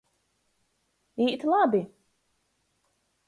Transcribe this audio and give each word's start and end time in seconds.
Īt 1.27 1.45
labi. 1.51 1.83